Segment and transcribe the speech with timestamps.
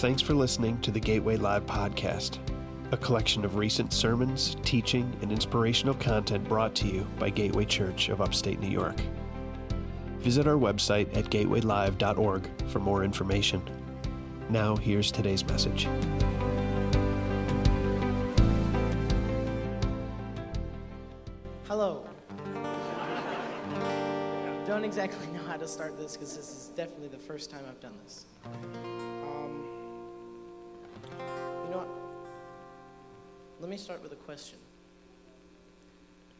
[0.00, 2.38] Thanks for listening to the Gateway Live podcast,
[2.90, 8.08] a collection of recent sermons, teaching, and inspirational content brought to you by Gateway Church
[8.08, 8.98] of Upstate New York.
[10.20, 13.60] Visit our website at gatewaylive.org for more information.
[14.48, 15.86] Now, here's today's message.
[21.68, 22.08] Hello.
[24.66, 27.80] Don't exactly know how to start this because this is definitely the first time I've
[27.80, 28.24] done this.
[28.46, 29.69] Um,
[31.04, 31.88] you know what?
[33.60, 34.58] Let me start with a question.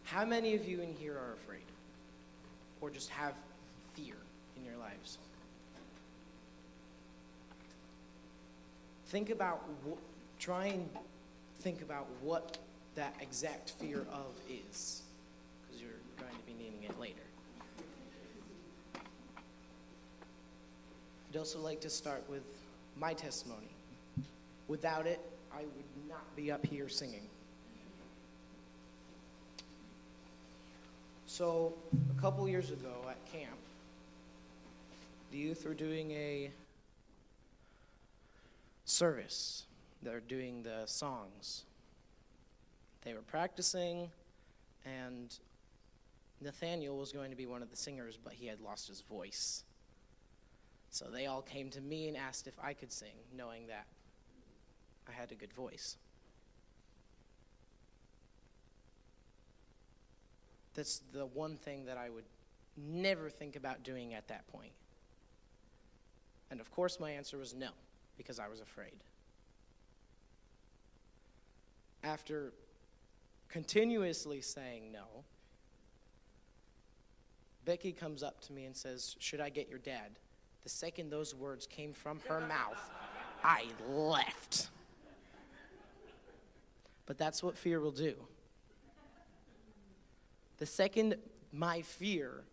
[0.04, 1.64] How many of you in here are afraid?
[2.80, 3.34] Or just have
[3.94, 4.16] fear
[4.56, 5.18] in your lives?
[9.06, 9.98] Think about, wh-
[10.40, 10.88] try and
[11.60, 12.58] think about what
[12.94, 15.02] that exact fear of is,
[15.62, 17.16] because you're going to be needing it later.
[21.30, 22.42] I'd also like to start with
[22.98, 23.69] my testimony.
[24.70, 25.18] Without it,
[25.52, 27.28] I would not be up here singing.
[31.26, 31.74] So,
[32.16, 33.56] a couple years ago at camp,
[35.32, 36.52] the youth were doing a
[38.84, 39.66] service.
[40.04, 41.64] They're doing the songs.
[43.04, 44.08] They were practicing,
[44.86, 45.36] and
[46.40, 49.64] Nathaniel was going to be one of the singers, but he had lost his voice.
[50.90, 53.86] So they all came to me and asked if I could sing, knowing that
[55.08, 55.96] I had a good voice.
[60.74, 62.24] That's the one thing that I would
[62.76, 64.72] never think about doing at that point.
[66.50, 67.70] And of course, my answer was no,
[68.16, 68.96] because I was afraid.
[72.02, 72.52] After
[73.48, 75.24] continuously saying no,
[77.64, 80.18] Becky comes up to me and says, Should I get your dad?
[80.62, 82.90] The second those words came from her mouth,
[83.44, 84.68] I left.
[87.10, 88.14] But that's what fear will do.
[90.58, 91.16] The second
[91.50, 92.44] my fear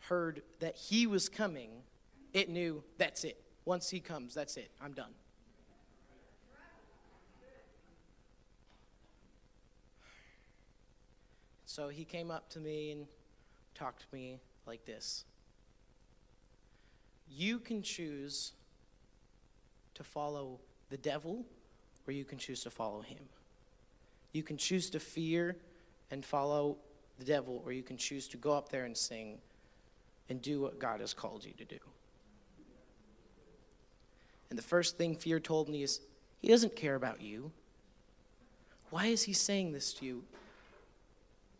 [0.00, 1.70] heard that he was coming,
[2.34, 3.42] it knew that's it.
[3.64, 4.70] Once he comes, that's it.
[4.78, 5.12] I'm done.
[11.64, 13.06] So he came up to me and
[13.74, 15.24] talked to me like this
[17.26, 18.52] You can choose
[19.94, 21.46] to follow the devil,
[22.06, 23.30] or you can choose to follow him.
[24.32, 25.56] You can choose to fear
[26.10, 26.76] and follow
[27.18, 29.38] the devil, or you can choose to go up there and sing
[30.28, 31.78] and do what God has called you to do.
[34.50, 36.00] And the first thing fear told me is,
[36.40, 37.52] He doesn't care about you.
[38.90, 40.24] Why is He saying this to you?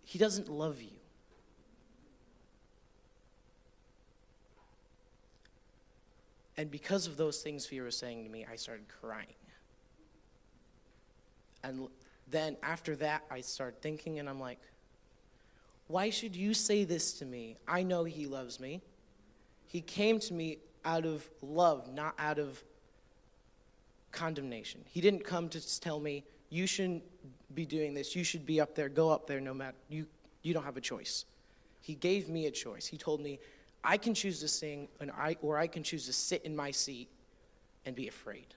[0.04, 0.90] He doesn't love you.
[6.56, 9.26] And because of those things fear was saying to me, I started crying.
[11.64, 11.88] And
[12.32, 14.58] then after that, I start thinking, and I'm like,
[15.86, 17.56] why should you say this to me?
[17.68, 18.80] I know he loves me.
[19.66, 22.62] He came to me out of love, not out of
[24.10, 24.80] condemnation.
[24.86, 27.02] He didn't come to tell me, you shouldn't
[27.54, 28.16] be doing this.
[28.16, 28.88] You should be up there.
[28.88, 29.76] Go up there no matter.
[29.88, 30.06] You,
[30.42, 31.24] you don't have a choice.
[31.80, 32.86] He gave me a choice.
[32.86, 33.38] He told me,
[33.84, 36.70] I can choose to sing, and I, or I can choose to sit in my
[36.70, 37.08] seat
[37.84, 38.54] and be afraid.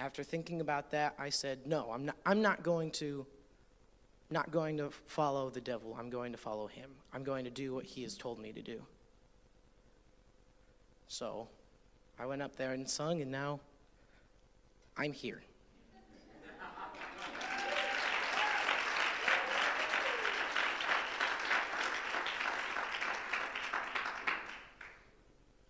[0.00, 3.26] After thinking about that, I said, no, I'm not, I'm not going to
[4.30, 5.94] not going to follow the devil.
[5.98, 6.88] I'm going to follow him.
[7.12, 8.80] I'm going to do what he has told me to do.
[11.08, 11.48] So
[12.18, 13.60] I went up there and sung, and now
[14.96, 15.42] I'm here.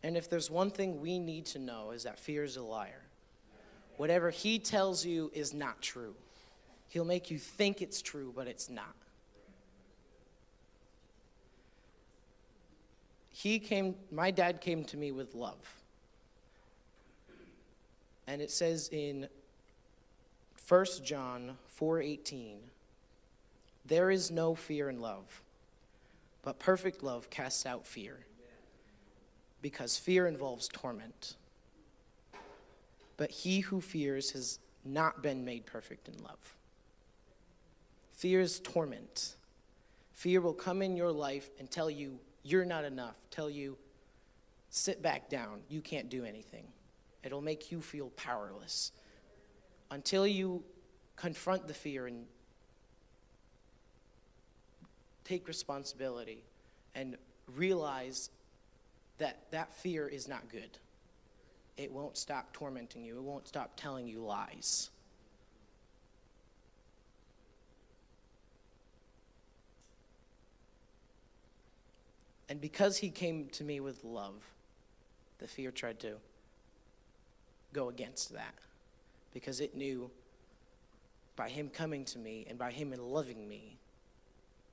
[0.03, 3.10] And if there's one thing we need to know is that fear is a liar.
[4.01, 6.15] Whatever he tells you is not true.
[6.89, 8.97] He'll make you think it's true, but it's not.
[13.29, 15.83] He came, my dad came to me with love.
[18.27, 19.29] And it says in
[20.67, 22.57] 1 John 4:18,
[23.85, 25.43] there is no fear in love,
[26.41, 28.21] but perfect love casts out fear.
[29.61, 31.37] Because fear involves torment.
[33.21, 36.55] But he who fears has not been made perfect in love.
[38.15, 39.35] Fear is torment.
[40.15, 43.77] Fear will come in your life and tell you you're not enough, tell you,
[44.71, 46.65] sit back down, you can't do anything.
[47.23, 48.91] It'll make you feel powerless.
[49.91, 50.65] Until you
[51.17, 52.25] confront the fear and
[55.25, 56.43] take responsibility
[56.95, 57.19] and
[57.55, 58.31] realize
[59.19, 60.79] that that fear is not good.
[61.81, 64.91] It won't stop tormenting you, it won't stop telling you lies.
[72.51, 74.35] And because he came to me with love,
[75.39, 76.17] the fear tried to
[77.73, 78.55] go against that.
[79.33, 80.11] Because it knew
[81.37, 83.79] by him coming to me and by him loving me,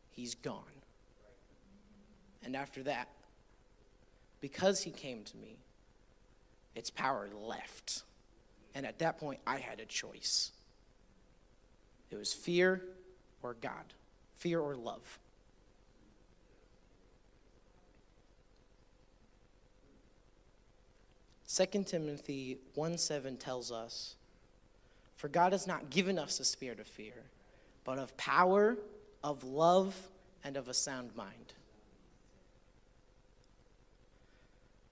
[0.09, 0.63] he's gone.
[2.43, 3.07] And after that,
[4.41, 5.57] because he came to me,
[6.77, 8.03] its power left.
[8.75, 10.51] And at that point, I had a choice
[12.09, 12.81] it was fear
[13.43, 13.93] or God,
[14.35, 15.19] fear or love.
[21.45, 24.15] Second Timothy 1 7 tells us,
[25.15, 27.23] For God has not given us a spirit of fear,
[27.83, 28.77] but of power,
[29.23, 29.95] of love,
[30.43, 31.53] and of a sound mind.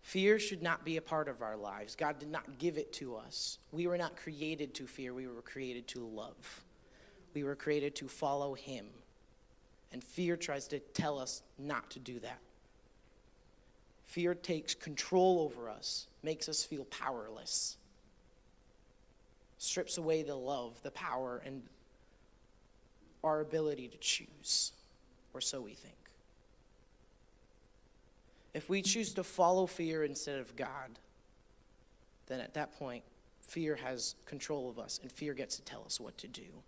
[0.06, 1.96] Fear should not be a part of our lives.
[1.96, 3.58] God did not give it to us.
[3.72, 6.64] We were not created to fear, we were created to love.
[7.34, 8.86] We were created to follow Him.
[9.92, 12.38] And fear tries to tell us not to do that.
[14.04, 17.76] Fear takes control over us, makes us feel powerless,
[19.58, 21.64] strips away the love, the power, and
[23.24, 24.72] our ability to choose,
[25.34, 26.05] or so we think.
[28.56, 30.98] If we choose to follow fear instead of God,
[32.28, 33.04] then at that point,
[33.42, 36.64] fear has control of us and fear gets to tell us what to do.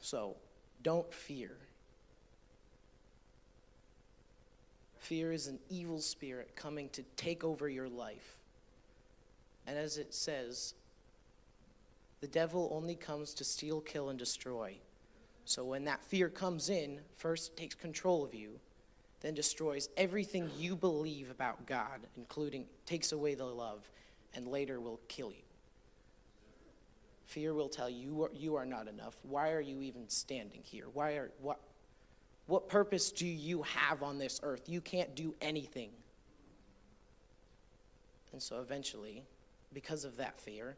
[0.00, 0.34] So,
[0.82, 1.52] don't fear.
[4.98, 8.38] Fear is an evil spirit coming to take over your life.
[9.64, 10.74] And as it says,
[12.20, 14.76] the devil only comes to steal, kill, and destroy.
[15.44, 18.58] So when that fear comes in, first takes control of you,
[19.20, 23.88] then destroys everything you believe about God, including takes away the love,
[24.34, 25.44] and later will kill you.
[27.26, 29.16] Fear will tell you you are, you are not enough.
[29.22, 30.86] Why are you even standing here?
[30.92, 31.58] Why are what
[32.46, 34.68] what purpose do you have on this earth?
[34.68, 35.90] You can't do anything.
[38.32, 39.24] And so eventually,
[39.72, 40.76] because of that fear,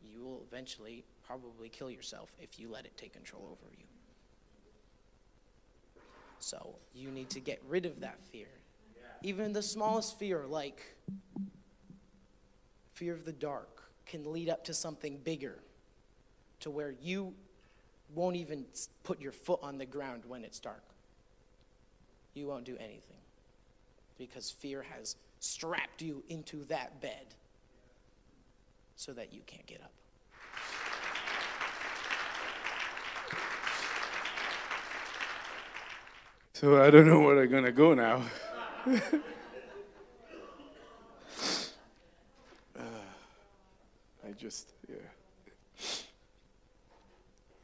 [0.00, 3.84] you will eventually probably kill yourself if you let it take control over you.
[6.38, 8.46] So you need to get rid of that fear.
[9.22, 10.82] Even the smallest fear, like
[12.94, 15.58] fear of the dark, can lead up to something bigger,
[16.60, 17.34] to where you
[18.14, 18.64] won't even
[19.02, 20.84] put your foot on the ground when it's dark.
[22.34, 23.16] You won't do anything
[24.18, 27.26] because fear has strapped you into that bed
[28.94, 29.92] so that you can't get up.
[36.58, 38.22] So I don't know where I'm going to go now.
[38.86, 38.96] uh,
[44.26, 44.94] I just, yeah.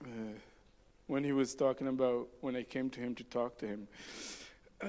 [0.05, 0.35] Uh,
[1.07, 3.89] when he was talking about when I came to him to talk to him,
[4.83, 4.89] uh,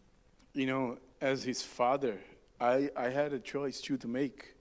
[0.54, 2.18] you know, as his father,
[2.58, 4.54] I, I had a choice too to make,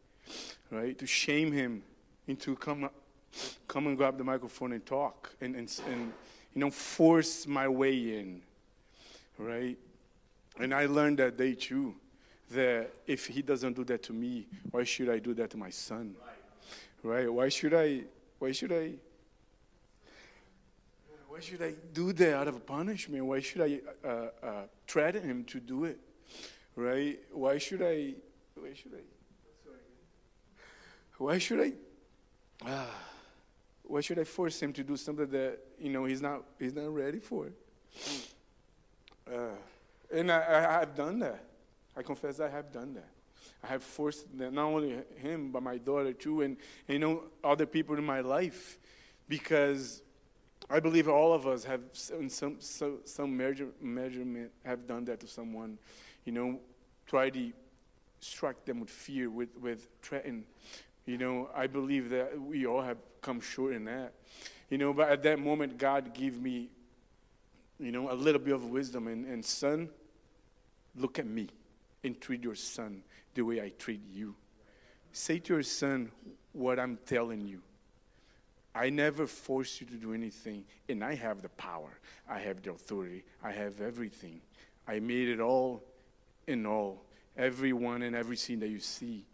[0.69, 0.97] right?
[0.97, 1.81] To shame him
[2.27, 2.89] into come,
[3.69, 6.11] come and grab the microphone and talk and, and, and
[6.53, 8.41] you know, force my way in
[9.41, 9.77] right?
[10.59, 11.95] And I learned that day too,
[12.51, 15.69] that if he doesn't do that to me, why should I do that to my
[15.69, 16.15] son?
[17.03, 17.31] Right?
[17.31, 18.03] Why should I?
[18.39, 18.91] Why should I?
[21.27, 23.25] Why should I do that out of punishment?
[23.25, 24.51] Why should I uh, uh,
[24.87, 25.97] threaten him to do it?
[26.75, 27.19] Right?
[27.31, 28.13] Why should I?
[28.55, 29.01] Why should I?
[31.17, 31.73] Why should I?
[32.69, 32.85] Uh,
[33.83, 36.93] why should I force him to do something that you know he's not he's not
[36.93, 37.47] ready for?
[39.27, 39.55] Uh,
[40.13, 41.43] and I, I, have done that.
[41.95, 43.09] I confess I have done that.
[43.63, 47.95] I have forced not only him, but my daughter too, and, you know, other people
[47.97, 48.77] in my life,
[49.29, 50.01] because
[50.69, 51.81] I believe all of us have
[52.17, 55.77] in some, some, some measure, measurement have done that to someone.
[56.25, 56.59] You know,
[57.07, 57.51] try to
[58.21, 60.45] strike them with fear, with, with threaten.
[61.05, 64.13] You know, I believe that we all have come short in that.
[64.69, 66.69] You know, but at that moment, God gave me
[67.81, 69.07] you know, a little bit of wisdom.
[69.07, 69.89] And, and son,
[70.95, 71.47] look at me
[72.03, 74.35] and treat your son the way I treat you.
[75.11, 76.11] Say to your son
[76.53, 77.61] what I'm telling you.
[78.73, 81.99] I never force you to do anything, and I have the power.
[82.29, 83.25] I have the authority.
[83.43, 84.39] I have everything.
[84.87, 85.83] I made it all
[86.47, 87.03] in all.
[87.35, 89.25] Everyone and everything that you see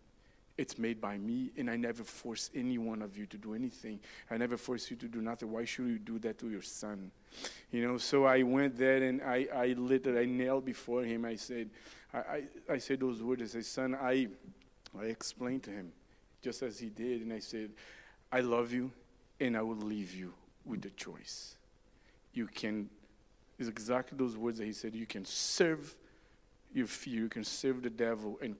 [0.58, 4.00] It's made by me, and I never force any one of you to do anything.
[4.32, 5.52] I never force you to do nothing.
[5.52, 7.12] Why should you do that to your son?
[7.72, 11.26] You know, so I went there and I, I literally I knelt before him.
[11.26, 11.70] I said,
[12.12, 13.44] I, I, I said those words.
[13.44, 14.30] I said, son, I,
[15.00, 15.92] I explained to him,
[16.42, 17.70] just as he did, and I said,
[18.32, 18.92] I love you,
[19.40, 20.34] and I will leave you
[20.66, 21.56] with the choice.
[22.34, 22.90] You can,
[23.60, 25.96] it's exactly those words that he said, you can serve
[26.74, 28.56] your fear, you can serve the devil and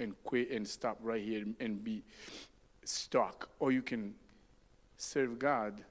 [0.00, 2.02] and quit and stop right here and be
[2.84, 4.14] stuck, or you can
[4.96, 5.82] serve God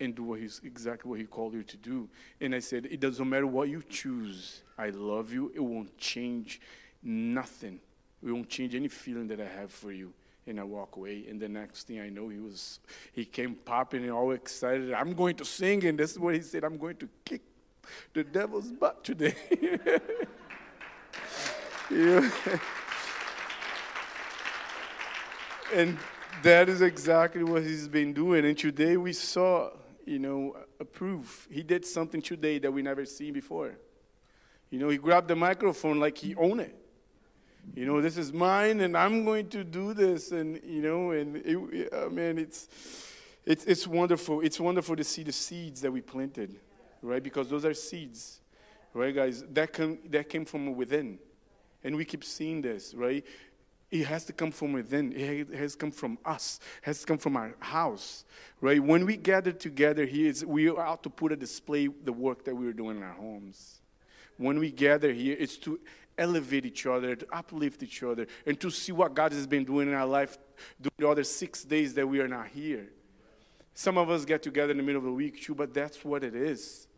[0.00, 2.08] and do what he's exactly what he called you to do.
[2.40, 4.62] And I said, it doesn't matter what you choose.
[4.76, 5.52] I love you.
[5.54, 6.60] It won't change
[7.02, 7.80] nothing.
[8.22, 10.12] It won't change any feeling that I have for you.
[10.46, 11.24] And I walk away.
[11.28, 12.80] And the next thing I know, he was
[13.12, 14.92] he came popping and all excited.
[14.92, 16.64] I'm going to sing, and this is what he said.
[16.64, 17.40] I'm going to kick
[18.12, 19.34] the devil's butt today.
[21.90, 22.30] yeah.
[25.72, 25.96] And
[26.42, 28.44] that is exactly what he's been doing.
[28.44, 29.70] And today we saw,
[30.04, 31.48] you know, a proof.
[31.50, 33.74] He did something today that we never seen before.
[34.70, 36.76] You know, he grabbed the microphone like he owned it.
[37.74, 41.36] You know, this is mine, and I'm going to do this, and you know, and
[41.36, 42.68] it, uh, man, it's
[43.46, 44.42] it's it's wonderful.
[44.42, 46.56] It's wonderful to see the seeds that we planted,
[47.00, 47.22] right?
[47.22, 48.40] Because those are seeds,
[48.92, 49.44] right, guys?
[49.52, 51.18] That come that came from within,
[51.82, 53.24] and we keep seeing this, right?
[53.94, 55.12] It has to come from within.
[55.12, 56.58] It has come from us.
[56.82, 58.24] It has come from our house,
[58.60, 58.82] right?
[58.82, 62.56] When we gather together here, we are out to put a display the work that
[62.56, 63.80] we are doing in our homes.
[64.36, 65.78] When we gather here, it's to
[66.18, 69.86] elevate each other, to uplift each other, and to see what God has been doing
[69.86, 70.38] in our life
[70.80, 72.88] during the other six days that we are not here.
[73.74, 76.24] Some of us get together in the middle of the week too, but that's what
[76.24, 76.88] it is,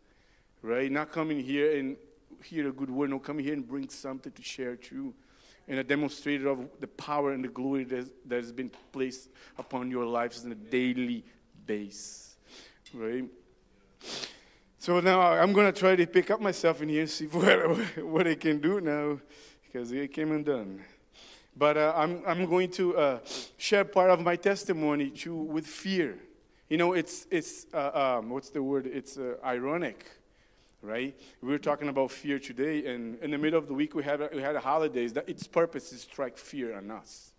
[0.63, 0.91] right?
[0.91, 1.95] Not coming here and
[2.43, 5.13] hear a good word, no, coming here and bring something to share too
[5.67, 10.05] and a demonstrator of the power and the glory that, has been placed upon your
[10.05, 11.25] lives on a daily
[11.65, 12.37] basis.
[12.93, 13.25] Right?
[14.79, 18.27] So now I'm going to try to pick up myself in here see what, what
[18.27, 19.19] I can do now
[19.65, 20.81] because it came undone.
[21.55, 23.19] But uh, I'm, I'm going to uh,
[23.57, 26.17] share part of my testimony too with fear.
[26.69, 28.85] You know, it's, it's uh, um, what's the word?
[28.85, 30.05] It's uh, ironic
[30.87, 31.13] right?
[31.41, 34.21] We were talking about fear today, and in the middle of the week we had
[34.21, 37.33] a, we had a holidays that its purpose is to strike fear on us.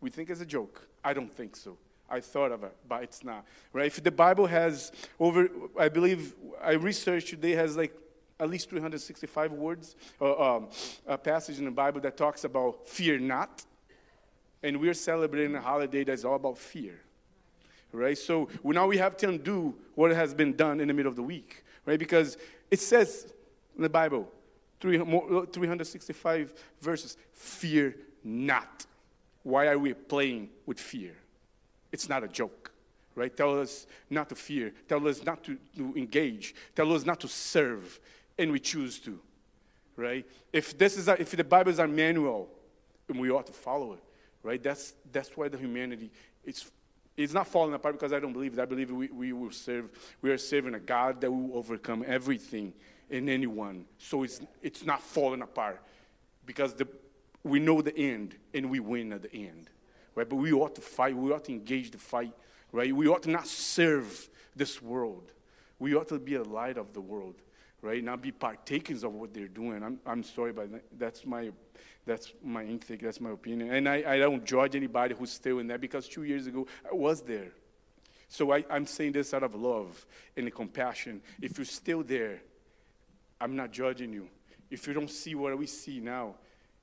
[0.00, 0.86] We think it's a joke.
[1.04, 1.78] I don't think so.
[2.10, 3.44] I thought of it, but it's not.
[3.72, 3.86] Right?
[3.86, 7.96] If the Bible has over, I believe I researched today has like
[8.40, 10.68] at least 365 words, uh, um,
[11.06, 13.64] a passage in the Bible that talks about fear not,
[14.64, 17.00] and we're celebrating a holiday that's all about fear.
[17.92, 18.18] Right?
[18.18, 21.22] So now we have to undo what has been done in the middle of the
[21.22, 21.98] week right?
[21.98, 22.36] Because
[22.70, 23.32] it says
[23.76, 24.28] in the Bible,
[24.80, 28.86] 365 verses, fear not.
[29.42, 31.12] Why are we playing with fear?
[31.92, 32.72] It's not a joke,
[33.14, 33.34] right?
[33.34, 34.72] Tell us not to fear.
[34.88, 36.54] Tell us not to, to engage.
[36.74, 38.00] Tell us not to serve,
[38.38, 39.18] and we choose to,
[39.96, 40.26] right?
[40.52, 42.48] If this is if the Bible is our manual,
[43.08, 44.02] and we ought to follow it,
[44.42, 44.62] right?
[44.62, 46.10] That's that's why the humanity
[46.44, 46.70] it's
[47.16, 48.58] it's not falling apart because I don't believe it.
[48.58, 49.90] I believe we, we will serve,
[50.20, 52.72] we are serving a God that will overcome everything
[53.10, 53.84] and anyone.
[53.98, 55.80] So it's, it's not falling apart
[56.44, 56.88] because the,
[57.44, 59.70] we know the end and we win at the end.
[60.14, 60.28] Right?
[60.28, 62.32] But we ought to fight, we ought to engage the fight,
[62.72, 62.94] right?
[62.94, 65.32] We ought to not serve this world.
[65.78, 67.34] We ought to be a light of the world,
[67.84, 68.02] right?
[68.02, 69.82] Not be partakers of what they're doing.
[69.82, 71.52] I'm, I'm sorry, but that's my
[72.06, 73.72] that's my intake, that's my opinion.
[73.72, 76.94] And I, I don't judge anybody who's still in there because two years ago I
[76.94, 77.52] was there.
[78.28, 80.04] So I, I'm saying this out of love
[80.36, 81.22] and compassion.
[81.40, 82.42] If you're still there,
[83.40, 84.28] I'm not judging you.
[84.70, 86.34] If you don't see what we see now,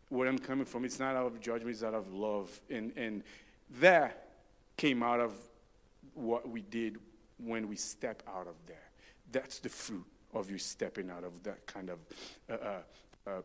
[0.10, 2.60] where I'm coming from, it's not out of judgment, it's out of love.
[2.70, 3.24] And, and
[3.80, 4.30] that
[4.78, 5.34] came out of
[6.16, 6.98] what we did
[7.38, 8.90] when we step out of there.
[9.32, 12.00] That's the fruit of you stepping out of that kind of
[12.50, 13.42] uh, uh, uh,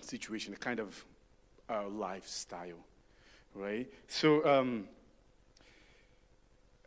[0.00, 1.04] situation, a kind of
[1.68, 2.84] uh, lifestyle,
[3.54, 3.88] right?
[4.08, 4.88] So um,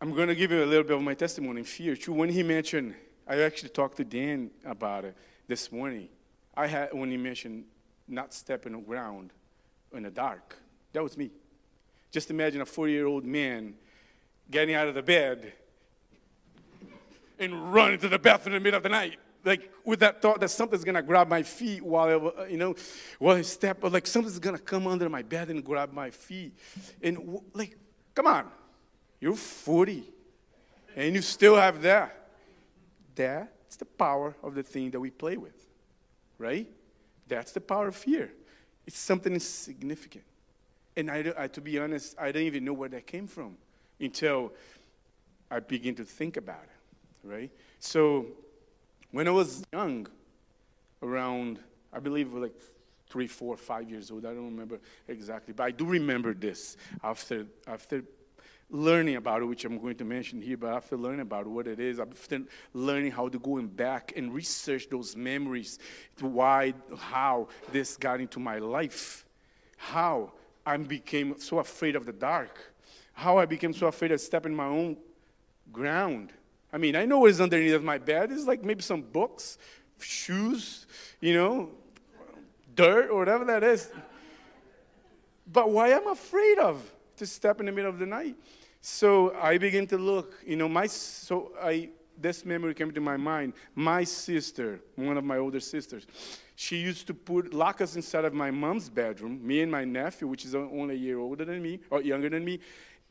[0.02, 1.96] I'm going to give you a little bit of my testimony in fear.
[1.96, 2.96] Too, when he mentioned,
[3.28, 5.16] I actually talked to Dan about it
[5.48, 6.10] this morning.
[6.56, 7.66] I had when he mentioned
[8.08, 9.32] not stepping on ground
[9.94, 10.58] in the dark.
[10.92, 11.32] That was me.
[12.12, 13.76] Just imagine a 40 year old man
[14.52, 15.54] getting out of the bed
[17.40, 20.40] and run into the bathroom in the middle of the night like with that thought
[20.40, 22.76] that something's gonna grab my feet while I, you know,
[23.20, 26.54] while I step, or like something's gonna come under my bed and grab my feet.
[27.02, 27.78] And like,
[28.16, 28.48] come on,
[29.20, 30.14] you're 40
[30.96, 32.30] and you still have that.
[33.16, 35.66] That's the power of the thing that we play with,
[36.38, 36.68] right?
[37.28, 38.32] That's the power of fear.
[38.86, 40.26] It's something insignificant.
[40.96, 43.58] And I, I, to be honest, I didn't even know where that came from
[44.00, 44.54] until
[45.50, 46.70] I began to think about it,
[47.24, 47.52] right?
[47.80, 48.28] So
[49.12, 50.08] when I was young,
[51.04, 51.60] around,
[51.92, 52.54] I believe like
[53.10, 57.46] three, four, five years old, I don't remember exactly, but I do remember this after,
[57.68, 58.04] after
[58.70, 61.80] learning about it, which I'm going to mention here, but after learning about what it
[61.80, 62.42] is, after
[62.74, 65.78] learning how to go back and research those memories,
[66.18, 69.26] to why, how this got into my life,
[69.78, 70.32] how
[70.66, 72.58] I became so afraid of the dark,
[73.14, 74.98] how I became so afraid of stepping my own
[75.72, 76.32] ground.
[76.74, 78.32] I mean, I know what is underneath my bed.
[78.32, 79.60] It's like maybe some books,
[80.00, 80.88] shoes,
[81.22, 81.70] you know,
[82.74, 83.92] dirt or whatever that is.
[85.46, 86.82] But why am I afraid of
[87.18, 88.36] to step in the middle of the night?
[88.82, 91.90] So I begin to look, you know, my so I
[92.20, 93.54] this memory came to my mind.
[93.76, 96.06] My sister, one of my older sisters,
[96.56, 100.28] she used to put lock us inside of my mom's bedroom, me and my nephew,
[100.28, 102.60] which is only a year older than me or younger than me,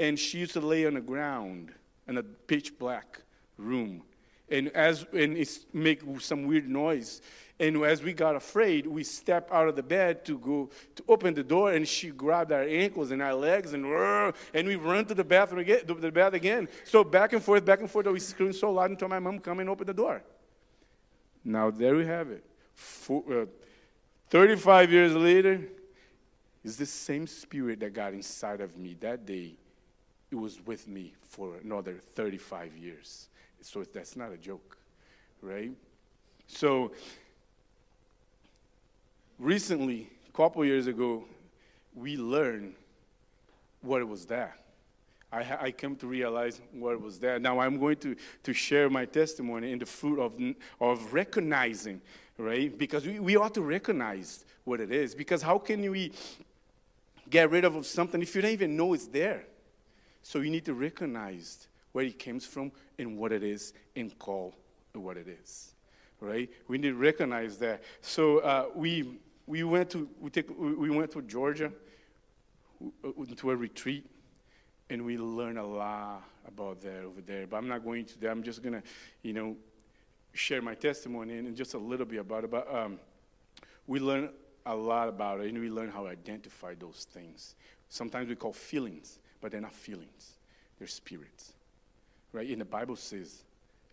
[0.00, 1.72] and she used to lay on the ground
[2.08, 3.22] in a pitch black
[3.56, 4.02] room.
[4.48, 7.20] And as and it make some weird noise.
[7.58, 11.32] And as we got afraid, we stepped out of the bed to go to open
[11.34, 13.86] the door, and she grabbed our ankles and our legs, and
[14.52, 16.68] and we run to the bathroom again, the bed again.
[16.84, 19.60] So back and forth, back and forth, we screamed so loud until my mom come
[19.60, 20.22] and open the door.
[21.44, 22.44] Now there we have it.
[23.08, 23.46] Uh,
[24.30, 25.60] 35 years later,
[26.64, 29.54] is the same spirit that got inside of me that day.
[30.30, 33.28] It was with me for another 35 years.
[33.62, 34.76] So that's not a joke,
[35.40, 35.70] right?
[36.46, 36.92] So
[39.38, 41.24] recently, a couple years ago,
[41.94, 42.74] we learned
[43.80, 44.58] what it was that.
[45.32, 47.38] I, I came to realize what was there.
[47.38, 50.38] Now I'm going to, to share my testimony in the fruit of,
[50.80, 52.02] of recognizing,
[52.36, 52.76] right?
[52.76, 55.14] Because we, we ought to recognize what it is.
[55.14, 56.12] Because how can we
[57.30, 59.44] get rid of something if you don't even know it's there?
[60.22, 64.54] So you need to recognize where it comes from and what it is and call
[64.94, 65.74] what it is,
[66.20, 66.50] right?
[66.68, 67.82] We need to recognize that.
[68.00, 71.72] So uh, we, we, went to, we, take, we went to Georgia
[73.36, 74.06] to a retreat
[74.90, 77.46] and we learned a lot about that over there.
[77.46, 78.30] But I'm not going to that.
[78.30, 78.82] I'm just going to,
[79.22, 79.56] you know,
[80.34, 82.50] share my testimony and just a little bit about it.
[82.50, 82.98] But um,
[83.86, 84.30] we learned
[84.66, 87.56] a lot about it, and we learn how to identify those things.
[87.88, 90.38] Sometimes we call feelings, but they're not feelings;
[90.78, 91.52] they're spirits,
[92.32, 92.48] right?
[92.48, 93.42] And the Bible says,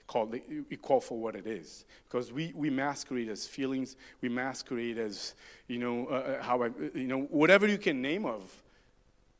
[0.07, 4.97] "Call it call for what it is," because we we masquerade as feelings, we masquerade
[4.97, 5.35] as
[5.67, 8.43] you know uh, uh how I you know whatever you can name of,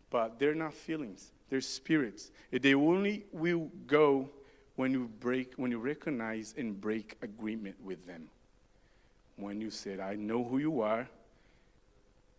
[0.09, 2.31] but they're not feelings; they're spirits.
[2.51, 4.29] They only will go
[4.79, 8.29] when you break, when you recognize and break agreement with them.
[9.35, 11.05] When you said, I know who you are,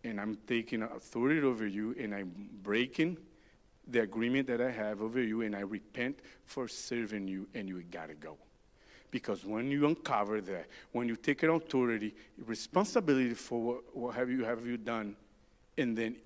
[0.04, 3.18] and I'm taking authority over you, and I'm breaking
[3.86, 7.82] the agreement that I have over you, and I repent for serving you, and you
[7.90, 8.36] gotta go.
[9.10, 12.14] Because when you uncover that, when you take an authority,
[12.46, 15.16] responsibility for what, what have you have you done,
[15.76, 16.16] and then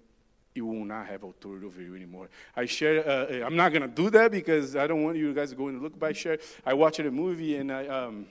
[0.55, 2.29] you will not have authority over you anymore.
[2.55, 3.07] I share.
[3.07, 5.69] Uh, uh I'm not gonna do that because I don't want you guys to go
[5.69, 5.99] and look.
[5.99, 6.39] By share.
[6.65, 8.27] I watched a movie, and I, um,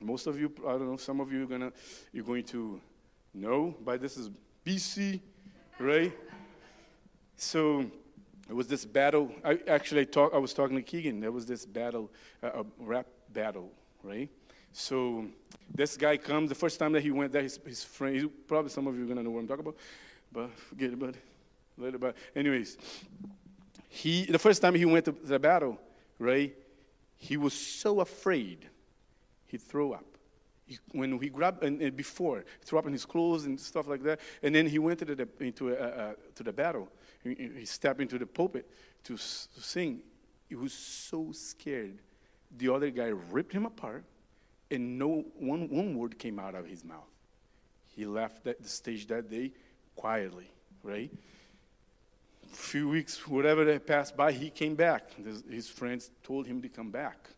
[0.00, 1.72] most of you, I don't know, some of you are gonna,
[2.12, 2.80] you're going to
[3.32, 3.74] know.
[3.82, 4.30] But this is
[4.64, 5.20] BC,
[5.78, 6.12] right?
[7.36, 7.86] So
[8.48, 9.32] it was this battle.
[9.44, 11.20] I actually talk, I was talking to Keegan.
[11.20, 12.10] There was this battle,
[12.42, 13.70] uh, a rap battle,
[14.02, 14.28] right?
[14.72, 15.26] So
[15.72, 16.48] this guy comes.
[16.48, 18.30] The first time that he went there, his, his friend.
[18.46, 19.76] Probably some of you are gonna know what I'm talking about,
[20.32, 21.22] but forget about it
[21.76, 22.16] little bit.
[22.34, 22.76] Anyways,
[23.88, 25.78] he the first time he went to the battle,
[26.18, 26.54] right?
[27.16, 28.66] He was so afraid,
[29.46, 30.04] he threw up.
[30.66, 34.02] He, when he grabbed and, and, before threw up in his clothes and stuff like
[34.04, 36.88] that, and then he went to the into a, uh, to the battle.
[37.24, 38.70] He, stepped into the pulpit
[39.04, 40.00] to, sing.
[40.48, 41.98] He was so scared.
[42.56, 44.04] The other guy ripped him apart,
[44.70, 47.08] and no one one word came out of his mouth.
[47.96, 49.52] He left the stage that day
[49.96, 50.50] quietly,
[50.82, 51.10] right?
[52.52, 55.10] A few weeks, whatever that passed by, he came back.
[55.50, 57.30] His friends told him to come back,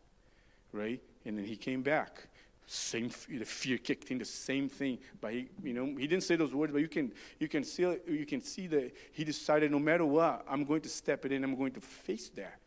[0.72, 1.00] right?
[1.24, 2.28] And then he came back.
[2.66, 4.98] Same, the fear kicked in, the same thing.
[5.20, 7.82] But he, you know, he didn't say those words, but you can, you can see,
[8.08, 11.44] you can see that he decided, no matter what, I'm going to step it in.
[11.44, 12.58] I'm going to face that.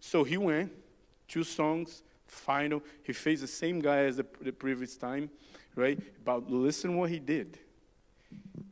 [0.00, 0.72] So he went,
[1.28, 2.82] two songs, final.
[3.04, 5.30] He faced the same guy as the, the previous time,
[5.76, 5.98] right?
[6.24, 7.58] But listen what he did.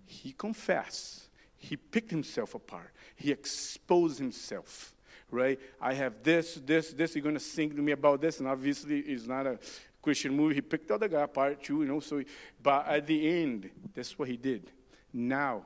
[0.04, 1.28] He confessed.
[1.56, 2.92] He picked himself apart
[3.22, 4.94] he exposed himself,
[5.30, 5.58] right?
[5.80, 7.14] I have this, this, this.
[7.14, 8.40] You're going to sing to me about this.
[8.40, 9.58] And obviously, it's not a
[10.02, 10.56] Christian movie.
[10.56, 12.00] He picked the other guy apart too, you know.
[12.00, 12.22] So,
[12.62, 14.70] but at the end, that's what he did.
[15.12, 15.62] Now,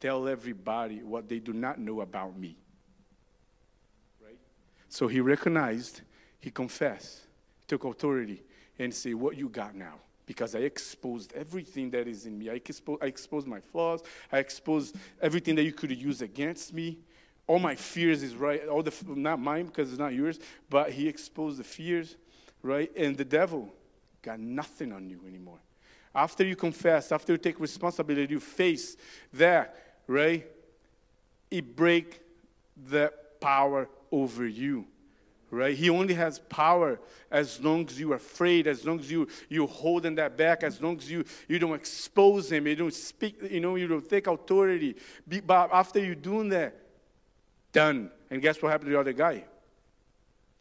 [0.00, 2.56] tell everybody what they do not know about me.
[4.24, 4.38] Right?
[4.88, 6.00] So he recognized,
[6.40, 7.20] he confessed,
[7.68, 8.42] took authority,
[8.78, 9.94] and say, What you got now?
[10.24, 12.50] Because I exposed everything that is in me.
[12.50, 14.02] I, expo- I exposed my flaws.
[14.32, 16.98] I exposed everything that you could use against me.
[17.46, 18.66] All my fears is right.
[18.66, 22.16] All the not mine because it's not yours, but he exposed the fears,
[22.62, 22.90] right?
[22.96, 23.72] And the devil
[24.22, 25.58] got nothing on you anymore.
[26.14, 28.96] After you confess, after you take responsibility, you face
[29.34, 30.46] that, right?
[31.50, 32.20] It break
[32.76, 34.86] the power over you
[35.50, 35.76] right?
[35.76, 40.14] He only has power as long as you're afraid, as long as you, you're holding
[40.16, 43.76] that back, as long as you, you don't expose him, you don't speak, you know,
[43.76, 44.96] you don't take authority.
[45.46, 46.76] But after you're doing that,
[47.72, 48.10] done.
[48.30, 49.44] And guess what happened to the other guy?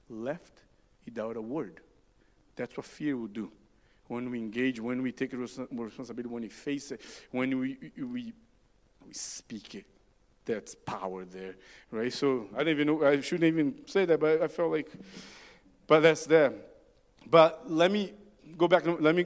[0.10, 0.62] Left
[1.06, 1.82] without a word.
[2.56, 3.52] That's what fear will do.
[4.08, 8.34] When we engage, when we take responsibility, when we face it, when we, we,
[9.06, 9.86] we speak it
[10.46, 11.56] that's power there,
[11.92, 12.14] right?
[12.14, 14.92] So I don't even know, I shouldn't even say that, but I felt like,
[15.88, 16.54] but that's there.
[17.26, 18.14] But let me
[18.58, 19.26] go back, let me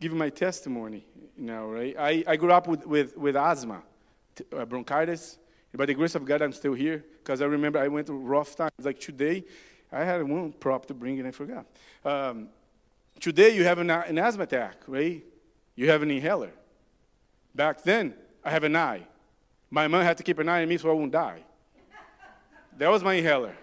[0.00, 1.94] give you my testimony now, right?
[1.98, 3.82] I, I grew up with, with, with asthma,
[4.56, 5.38] uh, bronchitis.
[5.72, 8.56] By the grace of God, I'm still here because I remember I went through rough
[8.56, 8.72] times.
[8.82, 9.44] Like today,
[9.92, 11.66] I had a one prop to bring and I forgot.
[12.04, 12.48] Um,
[13.18, 15.22] today, you have an, an asthma attack, right?
[15.74, 16.52] You have an inhaler.
[17.54, 19.06] Back then, I have an eye.
[19.70, 21.42] My mom had to keep an eye on me so I wouldn't die.
[22.78, 23.54] That was my inhaler,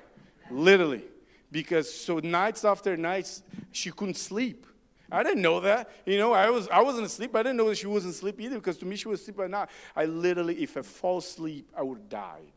[0.52, 1.04] literally.
[1.52, 4.66] Because so nights after nights, she couldn't sleep.
[5.12, 5.90] I didn't know that.
[6.06, 7.36] You know, I, was, I wasn't asleep.
[7.36, 9.50] I didn't know that she wasn't asleep either because to me she was asleep right
[9.50, 9.68] now.
[9.96, 12.52] I literally, if I fall asleep, I would have died.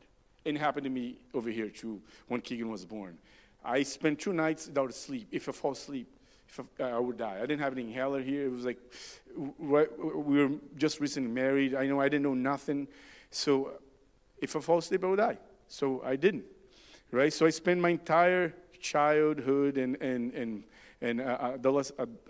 [0.44, 3.18] And it happened to me over here too when Keegan was born.
[3.64, 5.28] I spent two nights without sleep.
[5.30, 6.08] If I fall asleep,
[6.48, 7.36] if I, I, would die.
[7.36, 8.46] I didn't have an inhaler here.
[8.46, 8.78] It was like
[9.36, 11.74] we were just recently married.
[11.74, 12.88] I know I didn't know nothing.
[13.30, 13.72] So
[14.40, 15.38] if I fall asleep, I would die.
[15.68, 16.44] So I didn't,
[17.12, 17.32] right?
[17.32, 20.64] So I spent my entire childhood and, and, and,
[21.00, 21.56] and uh,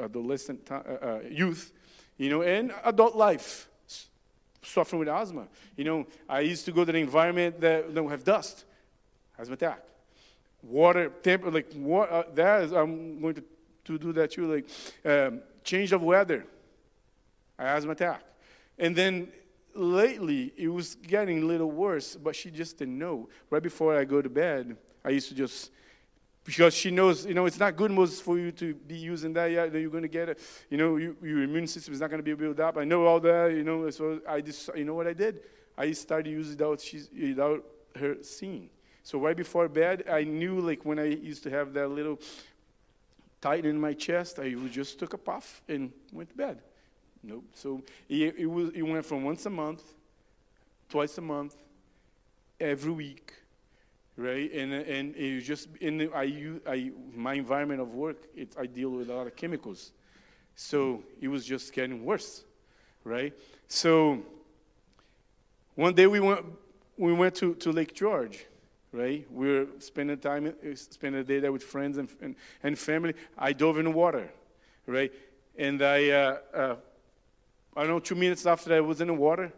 [0.01, 1.73] adolescent uh, uh, youth,
[2.19, 3.69] you know, and adult life
[4.63, 5.49] suffering with asthma.
[5.77, 8.65] You know, I used to go to the environment that don't have dust,
[9.39, 9.85] asthma attack.
[10.63, 13.45] Water, temp, like water, uh, that is, I'm going to,
[13.85, 14.67] to do that too, like
[15.05, 16.47] um, change of weather,
[17.59, 18.23] asthma attack.
[18.79, 19.33] And then
[19.75, 23.29] lately it was getting a little worse, but she just didn't know.
[23.49, 25.71] Right before I go to bed, I used to just
[26.45, 29.51] because she knows, you know, it's not good, Moises, for you to be using that
[29.51, 29.73] yet.
[29.73, 30.41] You're going to get it.
[30.71, 32.77] You know, you, your immune system is not going to be built up.
[32.77, 33.89] I know all that, you know.
[33.91, 35.41] So I just, you know what I did?
[35.77, 37.65] I started using without she's without
[37.97, 38.71] her seeing.
[39.03, 42.21] So right before bed, I knew, like when I used to have that little
[43.41, 46.59] tight in my chest, I just took a puff and went to bed.
[47.23, 47.45] Nope.
[47.55, 49.83] So it, it, was, it went from once a month,
[50.89, 51.57] twice a month,
[52.59, 53.33] every week,
[54.17, 54.53] right?
[54.53, 59.11] And, and it just, in I, I, my environment of work, it, I deal with
[59.11, 59.93] a lot of chemicals.
[60.55, 62.45] So it was just getting worse,
[63.05, 63.33] right?
[63.69, 64.23] So
[65.75, 66.45] one day we went,
[66.99, 68.45] we went to, to Lake George,
[68.93, 69.27] right?
[69.31, 73.15] We were spending time, spending a day there with friends and, and, and family.
[73.39, 74.31] I dove in the water,
[74.87, 75.13] right?
[75.57, 76.77] And I, uh, uh,
[77.77, 79.53] I don't know, two minutes after I was in the water,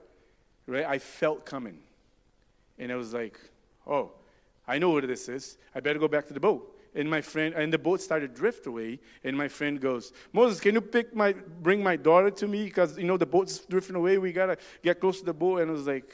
[0.66, 1.78] right, I felt coming.
[2.78, 3.38] And I was like,
[3.86, 4.12] oh,
[4.66, 5.56] I know what this is.
[5.74, 6.68] I better go back to the boat.
[6.94, 9.00] And my friend, and the boat started drift away.
[9.24, 12.64] And my friend goes, Moises, can you pick my, bring my daughter to me?
[12.64, 14.18] Because, you know, the boat's drifting away.
[14.18, 15.62] We got to get close to the boat.
[15.62, 16.12] And I was like,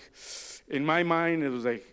[0.69, 1.85] in my mind, it was like,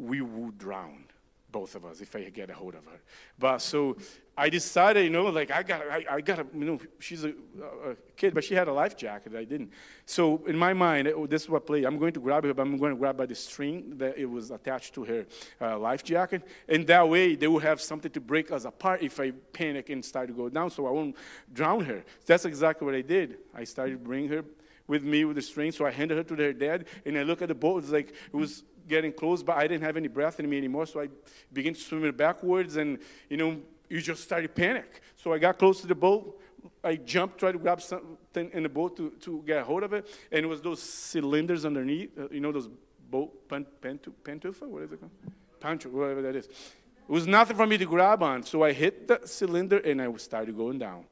[0.00, 1.04] we would drown
[1.50, 3.00] both of us if I get a hold of her.
[3.38, 3.96] But so
[4.36, 7.96] I decided, you know, like I got, I, I got, you know, she's a, a,
[8.16, 9.34] kid, but she had a life jacket.
[9.34, 9.70] I didn't.
[10.06, 11.84] So in my mind, it, this is what play.
[11.84, 14.26] I'm going to grab her, but I'm going to grab by the string that it
[14.26, 15.26] was attached to her
[15.60, 19.18] uh, life jacket, and that way they will have something to break us apart if
[19.20, 21.16] I panic and start to go down, so I won't
[21.52, 22.04] drown her.
[22.26, 23.38] That's exactly what I did.
[23.54, 24.44] I started bringing her
[24.86, 27.42] with me with the string, so I handed her to her dad, and I look
[27.42, 27.84] at the boat.
[27.84, 30.86] It's like it was getting close, but I didn't have any breath in me anymore,
[30.86, 31.08] so I
[31.52, 33.56] began to swim backwards, and you know
[33.88, 35.02] you just started panic.
[35.16, 36.40] So I got close to the boat.
[36.84, 40.06] I jumped, tried to grab something in the boat to, to get hold of it,
[40.30, 42.68] and it was those cylinders underneath, uh, you know, those
[43.10, 45.12] boat, pan, pantu, pantufa, what is it called?
[45.58, 46.46] Pancho, whatever that is.
[46.46, 50.14] It was nothing for me to grab on, so I hit the cylinder and I
[50.16, 51.04] started going down,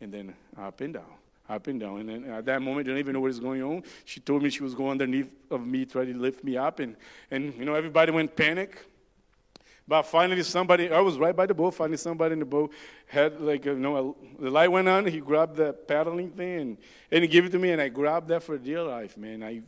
[0.00, 1.12] and then up and down,
[1.48, 2.08] up and down.
[2.08, 3.82] And at that moment, I didn't even know what was going on.
[4.04, 6.96] She told me she was going underneath of me, trying to lift me up, and,
[7.30, 8.86] and you know, everybody went panic.
[9.86, 12.72] But finally, somebody, I was right by the boat, finally, somebody in the boat
[13.06, 16.78] had, like, you know, a, the light went on, he grabbed the paddling thing, and,
[17.10, 19.42] and he gave it to me, and I grabbed that for dear life, man.
[19.42, 19.60] I,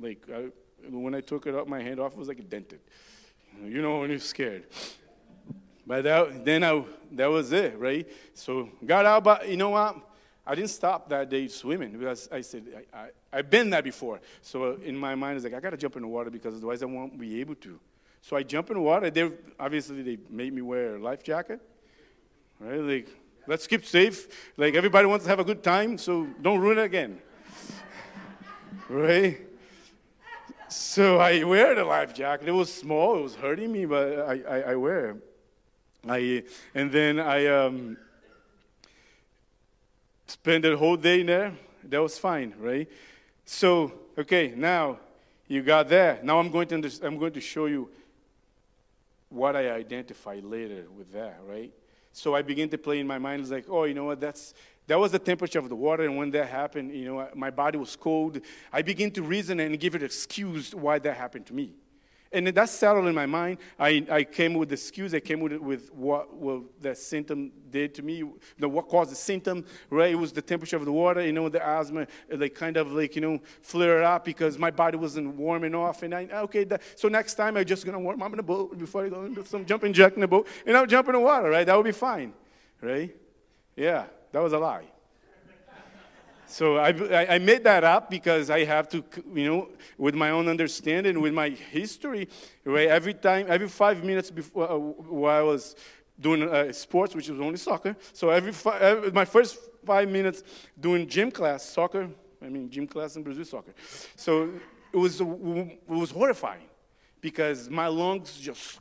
[0.00, 0.50] like, I,
[0.88, 2.78] when I took it up, my hand off, it was like dented.
[3.64, 4.66] You know, when you're scared.
[5.84, 8.08] But that, then I, that was it, right?
[8.34, 9.96] So got out, but you know what?
[10.46, 14.20] I didn't stop that day swimming because I said, I, I, have been there before.
[14.42, 16.82] So in my mind, it's like, I got to jump in the water because otherwise
[16.82, 17.80] I won't be able to.
[18.22, 19.10] So I jump in the water.
[19.10, 21.60] They, obviously, they made me wear a life jacket,
[22.60, 22.80] right?
[22.80, 23.08] Like,
[23.48, 24.52] let's keep safe.
[24.56, 27.20] Like, everybody wants to have a good time, so don't ruin it again,
[28.88, 29.40] right?
[30.68, 32.48] So I wear the life jacket.
[32.48, 35.16] It was small, it was hurting me, but I, I, I wear it.
[36.08, 37.96] I, and then I um,
[40.46, 41.52] spent the whole day there.
[41.82, 42.88] That was fine, right?
[43.44, 45.00] So, okay, now
[45.48, 46.24] you got that.
[46.24, 47.90] Now I'm going to, I'm going to show you
[49.28, 51.72] what I identify later with that, right?
[52.12, 53.42] So I begin to play in my mind.
[53.42, 54.20] It's like, oh, you know what?
[54.20, 54.54] That's
[54.86, 57.76] that was the temperature of the water, and when that happened, you know, my body
[57.76, 58.40] was cold.
[58.72, 61.72] I begin to reason and give it excuse why that happened to me.
[62.36, 63.56] And that settled in my mind.
[63.78, 65.14] I, I came with the excuse.
[65.14, 66.28] I came with, with what
[66.82, 70.12] that symptom did to me, you know, what caused the symptom, right?
[70.12, 73.14] It was the temperature of the water, you know, the asthma, like kind of like,
[73.16, 76.02] you know, flare up because my body wasn't warm enough.
[76.02, 78.42] And I, okay, that, so next time I'm just going to warm up in the
[78.42, 81.14] boat before I go into some jumping jack in the boat, and I'll jump in
[81.14, 81.64] the water, right?
[81.64, 82.34] That would be fine,
[82.82, 83.16] right?
[83.76, 84.84] Yeah, that was a lie.
[86.46, 89.04] So I, I made that up because I have to,
[89.34, 92.28] you know, with my own understanding, with my history,
[92.64, 92.88] right?
[92.88, 95.74] Every time, every five minutes before, uh, while I was
[96.18, 97.96] doing uh, sports, which was only soccer.
[98.12, 100.42] So every, fi- every, my first five minutes
[100.78, 102.08] doing gym class, soccer.
[102.42, 103.74] I mean, gym class in Brazil, soccer.
[104.14, 104.50] So
[104.92, 106.68] it was it was horrifying
[107.20, 108.78] because my lungs just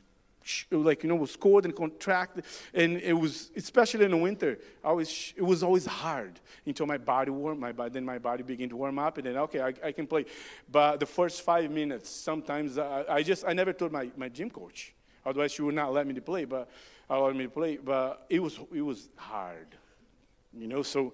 [0.71, 4.91] like you know was cold and contracted and it was especially in the winter I
[4.91, 8.69] was, it was always hard until my body warmed my body then my body began
[8.69, 10.25] to warm up and then okay I, I can play.
[10.71, 14.49] But the first five minutes sometimes I, I, just I never told my, my gym
[14.49, 14.93] coach.
[15.25, 16.69] Otherwise she would not let me to play but
[17.09, 19.67] allowed me to play but it was it was hard
[20.57, 21.13] you know so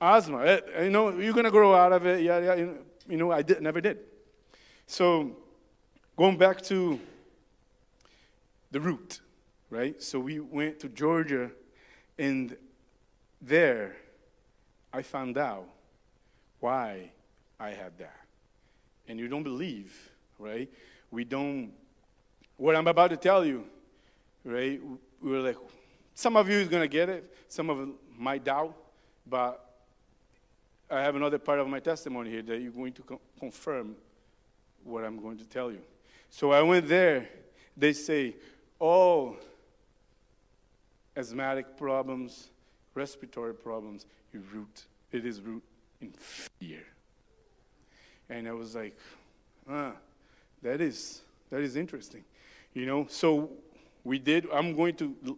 [0.00, 2.66] asthma it, eh, you know you're gonna grow out of it yeah yeah
[3.08, 3.98] you know I did never did.
[4.86, 5.36] So
[6.16, 7.00] going back to
[8.70, 9.20] the route,
[9.68, 10.02] right?
[10.02, 11.50] So we went to Georgia,
[12.18, 12.56] and
[13.40, 13.96] there
[14.92, 15.66] I found out
[16.60, 17.12] why
[17.58, 18.20] I had that.
[19.08, 20.68] And you don't believe, right?
[21.10, 21.72] We don't,
[22.56, 23.64] what I'm about to tell you,
[24.44, 24.80] right?
[25.20, 25.56] We were like,
[26.14, 28.76] some of you is going to get it, some of might doubt,
[29.26, 29.70] but
[30.90, 33.96] I have another part of my testimony here that you're going to co- confirm
[34.84, 35.80] what I'm going to tell you.
[36.30, 37.28] So I went there.
[37.76, 38.36] They say,
[38.80, 39.36] all
[41.16, 42.48] asthmatic problems,
[42.94, 45.62] respiratory problems, you root, it is root
[46.00, 46.82] in fear.
[48.28, 48.96] And I was like,
[49.68, 49.92] ah,
[50.62, 52.24] that is, that is interesting.
[52.74, 53.50] You know, so
[54.02, 55.36] we did, I'm going to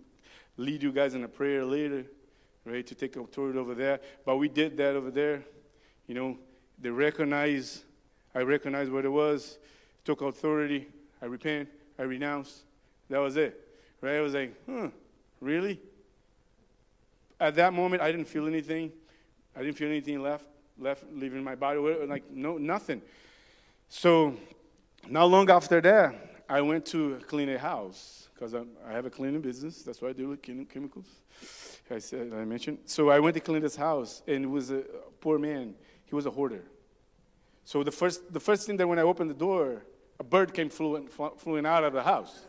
[0.56, 2.04] lead you guys in a prayer later,
[2.64, 3.98] right, to take authority over there.
[4.24, 5.42] But we did that over there.
[6.06, 6.38] You know,
[6.80, 7.82] they recognize,
[8.34, 9.58] I recognize what it was,
[10.04, 10.88] took authority,
[11.20, 12.64] I repent, I renounce,
[13.12, 13.68] that was it.
[14.00, 14.16] Right?
[14.16, 14.88] I was like, huh,
[15.40, 15.78] really?
[17.38, 18.90] At that moment, I didn't feel anything.
[19.54, 20.46] I didn't feel anything left,
[20.78, 21.78] left leaving my body.
[21.78, 23.02] Like, no, nothing.
[23.90, 24.34] So,
[25.08, 29.42] not long after that, I went to clean a house because I have a cleaning
[29.42, 29.82] business.
[29.82, 31.06] That's what I do with chemicals.
[31.90, 32.78] I said, I mentioned.
[32.86, 34.84] So I went to clean this house, and it was a
[35.20, 35.74] poor man.
[36.06, 36.62] He was a hoarder.
[37.66, 39.82] So the first, the first thing that when I opened the door,
[40.18, 42.46] a bird came flying, flying out of the house.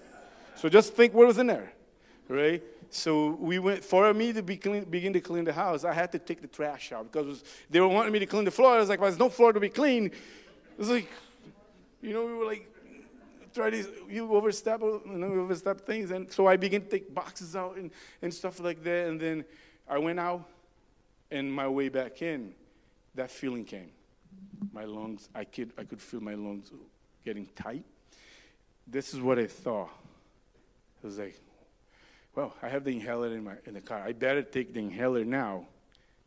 [0.56, 1.74] So just think what was in there,
[2.28, 2.62] right?
[2.90, 5.84] So we went for me to be clean, begin to clean the house.
[5.84, 8.46] I had to take the trash out because was, they were wanting me to clean
[8.46, 8.76] the floor.
[8.76, 10.06] I was like, well, there's no floor to be clean.
[10.06, 10.14] It
[10.78, 11.10] was like,
[12.02, 12.70] you know, we were like,
[13.54, 17.56] try to you overstep, you know, overstep things, and so I began to take boxes
[17.56, 19.08] out and, and stuff like that.
[19.08, 19.46] And then
[19.88, 20.44] I went out,
[21.32, 22.54] and my way back in,
[23.16, 23.92] that feeling came.
[24.72, 26.72] My lungs, I could, I could feel my lungs
[27.24, 27.84] getting tight.
[28.88, 29.92] This is what I thought.
[31.04, 31.40] I was like,
[32.36, 34.02] well, I have the inhaler in, my, in the car.
[34.04, 35.68] I better take the inhaler now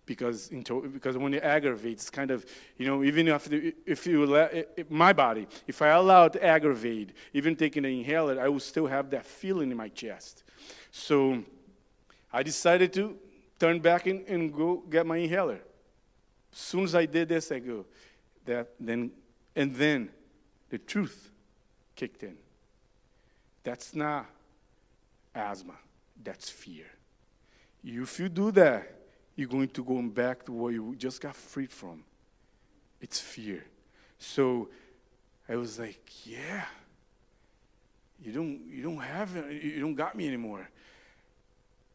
[0.05, 2.47] because, into, because when it aggravates, kind of,
[2.79, 7.13] you know, even if, if you let, my body, if I allow it to aggravate,
[7.33, 10.45] even taking the inhaler, I will still have that feeling in my chest.
[10.93, 11.43] So
[12.33, 13.17] I decided to
[13.59, 15.61] turn back and, and go get my inhaler.
[16.53, 17.85] As soon as I did this, I go,
[18.45, 19.11] that, then,
[19.57, 20.11] and then
[20.71, 21.33] the truth
[21.97, 22.37] kicked in.
[23.65, 24.27] That's not
[25.37, 25.75] asthma.
[26.23, 26.87] That's fear.
[27.85, 28.93] If you do that,
[29.37, 32.03] you're going to go back to what you just got freed from.
[33.01, 33.65] It's fear.
[34.19, 34.69] So
[35.49, 36.65] I was like, yeah.
[38.19, 40.69] You don't, you don't have, you don't got me anymore.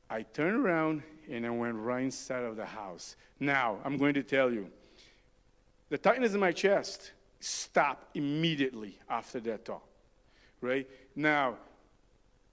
[0.09, 3.15] I turned around and I went right inside of the house.
[3.39, 4.69] Now, I'm going to tell you,
[5.89, 9.87] the tightness in my chest stopped immediately after that talk,
[10.61, 10.87] right?
[11.15, 11.57] Now,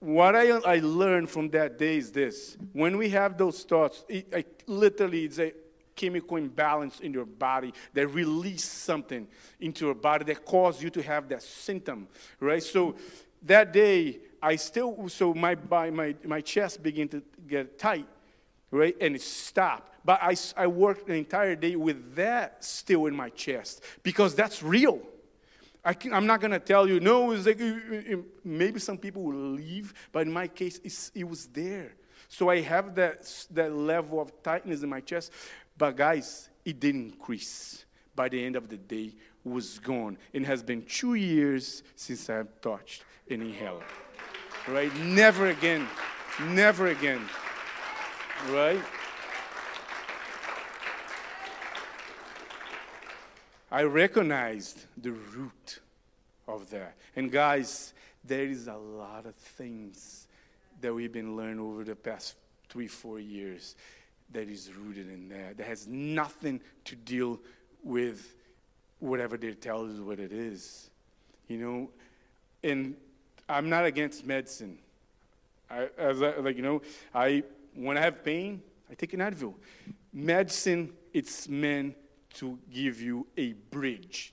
[0.00, 2.56] what I, I learned from that day is this.
[2.72, 5.52] When we have those thoughts, it, literally, it's a
[5.96, 9.26] chemical imbalance in your body that release something
[9.58, 12.06] into your body that cause you to have that symptom,
[12.38, 12.62] right?
[12.62, 12.94] So
[13.42, 18.06] that day, I still, so my, my, my chest began to get tight,
[18.70, 18.96] right?
[19.00, 19.92] And it stopped.
[20.04, 24.62] But I, I worked the entire day with that still in my chest because that's
[24.62, 25.00] real.
[25.84, 27.60] I am not going to tell you, no, it's like,
[28.44, 31.94] maybe some people will leave, but in my case, it was there.
[32.28, 35.32] So I have that, that level of tightness in my chest.
[35.76, 37.84] But guys, it didn't increase.
[38.14, 39.14] By the end of the day,
[39.44, 40.18] was gone.
[40.32, 43.84] It has been two years since I've touched any inhaler.
[44.66, 44.94] Right?
[44.96, 45.86] Never again.
[46.48, 47.20] Never again.
[48.50, 48.82] Right?
[53.70, 55.80] I recognized the root
[56.46, 56.96] of that.
[57.16, 57.92] And guys,
[58.24, 60.26] there is a lot of things
[60.80, 62.36] that we've been learning over the past
[62.68, 63.76] three, four years
[64.32, 65.58] that is rooted in that.
[65.58, 67.40] That has nothing to deal
[67.82, 68.34] with
[69.00, 70.90] whatever they tell us what it is.
[71.48, 71.90] You know,
[72.62, 72.96] and
[73.48, 74.78] I'm not against medicine.
[75.70, 76.82] I, as I, like you know,
[77.14, 77.42] I
[77.74, 79.54] when I have pain, I take an Advil.
[80.12, 81.94] Medicine, it's meant
[82.38, 84.32] to give you a bridge,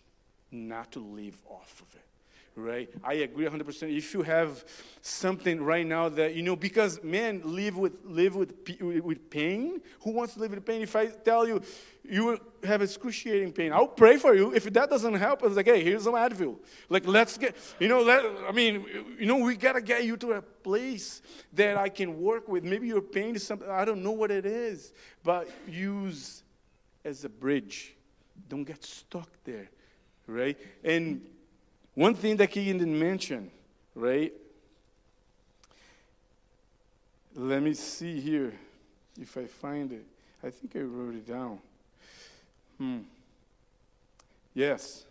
[0.52, 2.06] not to live off of it
[2.56, 2.90] right?
[3.04, 3.96] I agree 100%.
[3.96, 4.64] If you have
[5.02, 10.12] something right now that, you know, because men live with, live with, with pain, who
[10.12, 10.82] wants to live with pain?
[10.82, 11.62] If I tell you,
[12.04, 14.54] you have excruciating pain, I'll pray for you.
[14.54, 16.58] If that doesn't help, it's like, hey, here's some Advil.
[16.88, 18.86] Like, let's get, you know, let, I mean,
[19.20, 21.22] you know, we got to get you to a place
[21.54, 22.64] that I can work with.
[22.64, 26.44] Maybe your pain is something, I don't know what it is, but use
[27.04, 27.95] as a bridge.
[28.48, 29.70] Don't get stuck there,
[30.28, 30.58] right?
[30.84, 31.22] And
[31.94, 33.50] one thing that he didn't mention,
[33.96, 34.34] right?
[37.36, 38.54] Let me see here
[39.20, 40.06] if I find it.
[40.44, 41.60] I think I wrote it down.
[42.78, 43.00] Hmm.
[44.54, 45.06] Yes.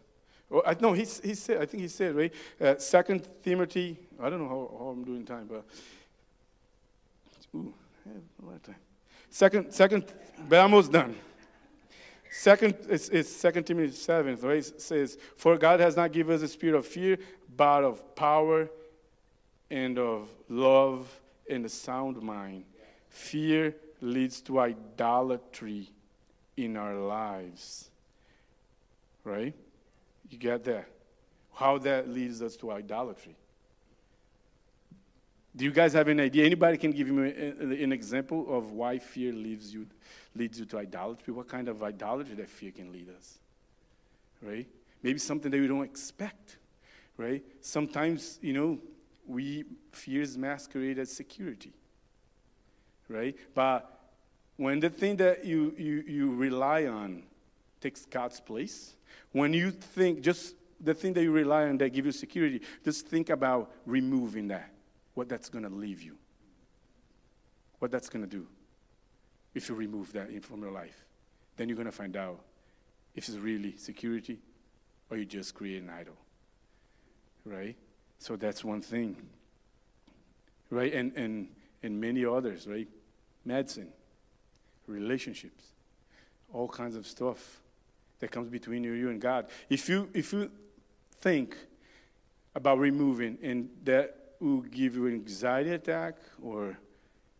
[0.51, 2.33] Oh, I, no, he, he said, I think he said, right?
[2.61, 5.65] Uh, Second Timothy, I don't know how, how I'm doing time, but,
[7.55, 7.75] ooh,
[8.07, 8.77] I have a lot of time.
[9.31, 10.05] Second, second,
[10.49, 11.17] but I'm almost done.
[12.37, 14.57] Second, it's, it's Second Timothy 7, right?
[14.59, 17.16] It says, For God has not given us a spirit of fear,
[17.57, 18.68] but of power
[19.70, 21.09] and of love
[21.49, 22.64] and a sound mind.
[23.09, 25.92] Fear leads to idolatry
[26.57, 27.88] in our lives.
[29.23, 29.55] Right?
[30.29, 30.88] You get that?
[31.55, 33.37] How that leads us to idolatry.
[35.55, 36.44] Do you guys have an idea?
[36.44, 39.87] Anybody can give me an example of why fear leads you,
[40.37, 41.33] leads you to idolatry?
[41.33, 43.38] What kind of idolatry that fear can lead us?
[44.42, 44.66] Right?
[45.03, 46.59] Maybe something that we don't expect.
[47.16, 47.42] Right?
[47.61, 48.79] Sometimes, you know,
[49.27, 51.73] we fears masquerade as security.
[53.09, 53.37] Right?
[53.55, 53.90] But
[54.57, 57.23] when the thing that you, you, you rely on
[57.81, 58.94] takes God's place,
[59.33, 63.07] when you think just the thing that you rely on that gives you security, just
[63.07, 64.70] think about removing that
[65.14, 66.16] what that's going to leave you,
[67.79, 68.47] what that's going to do
[69.55, 71.05] if you remove that from your life.
[71.57, 72.40] Then you're going to find out
[73.14, 74.38] if it's really security
[75.11, 76.17] or you just create an idol.
[77.45, 77.77] Right?
[78.19, 79.17] So that's one thing.
[80.71, 80.93] Right?
[80.93, 81.49] And, and,
[81.83, 82.88] and many others, right?
[83.45, 83.88] Medicine,
[84.87, 85.64] relationships,
[86.53, 87.61] all kinds of stuff
[88.21, 89.47] that comes between you, you and God.
[89.69, 90.51] If you, if you
[91.21, 91.57] think
[92.55, 96.79] about removing and that will give you an anxiety attack or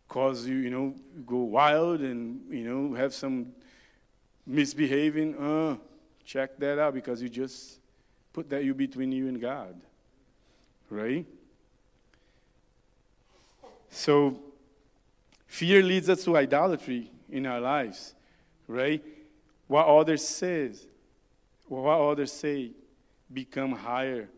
[0.07, 3.47] cause you, you know, go wild and, you know, have some
[4.45, 5.77] misbehaving, uh,
[6.25, 7.79] check that out because you just
[8.33, 9.75] put that you between you and God.
[10.89, 11.25] Right?
[13.89, 14.39] So
[15.47, 18.13] fear leads us to idolatry in our lives,
[18.67, 19.03] right?
[19.67, 20.85] What others says,
[21.67, 22.71] what others say
[23.33, 24.29] become higher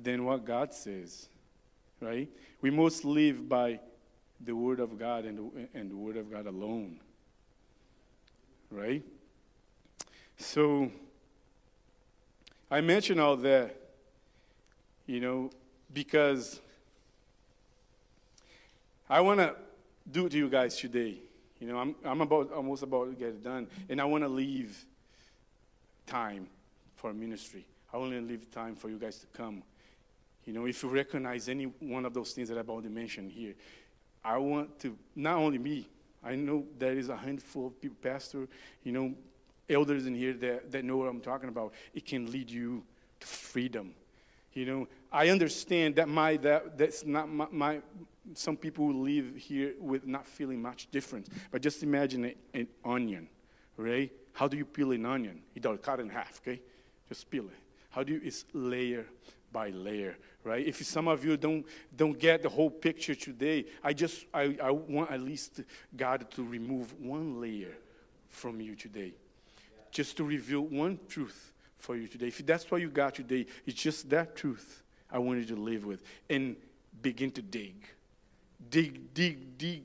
[0.00, 1.28] than what God says
[2.00, 2.28] right?
[2.60, 3.80] We must live by
[4.40, 7.00] the Word of God and the, and the Word of God alone,
[8.70, 9.02] right?
[10.36, 10.90] So,
[12.70, 13.74] I mention all that,
[15.06, 15.50] you know,
[15.92, 16.60] because
[19.08, 19.54] I want to
[20.10, 21.18] do it to you guys today.
[21.60, 24.28] You know, I'm, I'm about, almost about to get it done, and I want to
[24.28, 24.84] leave
[26.06, 26.46] time
[26.94, 27.64] for ministry.
[27.92, 29.62] I want to leave time for you guys to come.
[30.44, 33.54] You know, if you recognize any one of those things that I've already mentioned here,
[34.24, 35.88] I want to, not only me,
[36.22, 38.48] I know there is a handful of people, pastor,
[38.82, 39.14] you know,
[39.70, 41.72] elders in here that, that know what I'm talking about.
[41.94, 42.82] It can lead you
[43.20, 43.94] to freedom.
[44.52, 47.80] You know, I understand that my that that's not my, my
[48.34, 51.28] some people will live here with not feeling much difference.
[51.50, 53.28] But just imagine a, an onion,
[53.76, 54.10] right?
[54.32, 55.42] How do you peel an onion?
[55.54, 56.60] You don't cut it in half, okay?
[57.08, 57.58] Just peel it.
[57.90, 58.20] How do you?
[58.24, 59.06] It's layer
[59.52, 60.16] by layer,
[60.48, 60.66] right?
[60.66, 64.70] If some of you don't don't get the whole picture today, I just I, I
[64.70, 65.60] want at least
[65.96, 67.76] God to remove one layer
[68.28, 69.12] from you today,
[69.90, 72.28] just to reveal one truth for you today.
[72.28, 75.84] If that's what you got today, it's just that truth I want you to live
[75.84, 76.56] with, and
[77.00, 77.74] begin to dig,
[78.70, 79.84] dig, dig, dig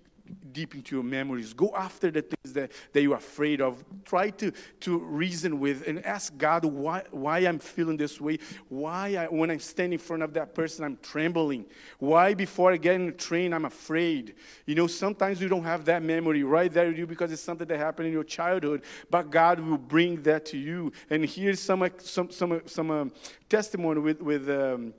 [0.52, 1.54] deep into your memories.
[1.54, 3.84] Go after the things that, that you're afraid of.
[4.06, 4.52] Try to,
[4.82, 8.40] to reason with and ask God why, why I'm feeling this way.
[8.70, 11.66] Why, I, when I'm standing in front of that person, I'm trembling.
[12.00, 14.36] Why, before I get in the train, I'm afraid.
[14.66, 17.68] You know, sometimes you don't have that memory right there with you because it's something
[17.68, 20.92] that happened in your childhood, but God will bring that to you.
[21.10, 23.12] And here's some, some, some, some um,
[23.50, 24.94] testimony with, with um,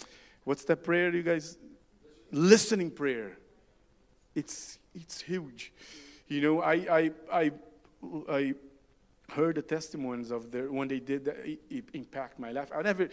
[0.45, 1.57] what's that prayer, you guys?
[2.31, 3.39] Listening prayer.
[4.35, 5.73] It's it's huge.
[6.29, 7.53] You know, I, I, I,
[8.29, 8.55] I
[9.31, 12.71] heard the testimonies of their, when they did that, it, it impacted my life.
[12.75, 13.09] I never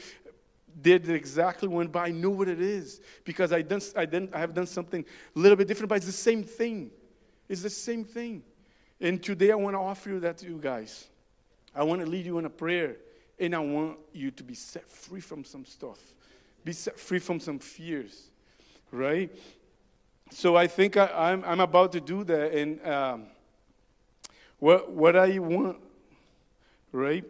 [0.81, 4.39] did exactly one, but I know what it is because I, done, I, done, I
[4.39, 5.03] have done something
[5.35, 6.91] a little bit different, but it's the same thing.
[7.49, 8.43] It's the same thing.
[8.99, 11.07] And today I want to offer you that to you guys.
[11.75, 12.97] I want to lead you in a prayer,
[13.39, 15.99] and I want you to be set free from some stuff,
[16.63, 18.29] be set free from some fears,
[18.91, 19.31] right?
[20.31, 22.53] So I think I, am I'm, I'm about to do that.
[22.53, 23.25] And um,
[24.59, 25.77] what, what I want,
[26.91, 27.23] right?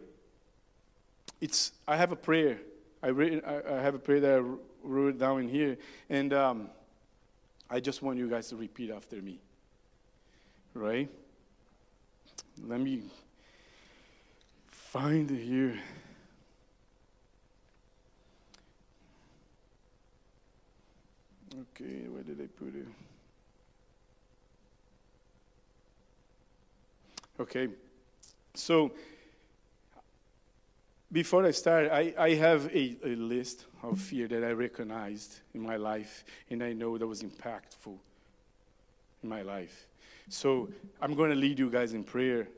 [1.40, 2.58] It's, I have a prayer.
[3.02, 4.42] I, read, I, I have a prayer that I
[4.84, 5.76] wrote down in here.
[6.08, 6.70] And um,
[7.68, 9.40] I just want you guys to repeat after me.
[10.74, 11.10] Right?
[12.64, 13.02] Let me
[14.70, 15.78] find here.
[21.54, 22.86] Okay, where did I put it?
[27.38, 27.68] Okay,
[28.54, 28.92] so
[31.10, 35.60] before I start, I, I have a, a list of fear that I recognized in
[35.60, 37.98] my life and I know that was impactful
[39.22, 39.88] in my life.
[40.28, 40.70] So
[41.02, 42.48] I'm going to lead you guys in prayer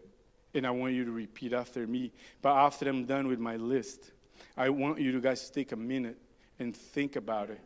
[0.55, 2.13] and I want you to repeat after me.
[2.43, 4.13] But after I'm done with my list,
[4.57, 6.19] I want you guys to take a minute
[6.61, 7.61] and think about it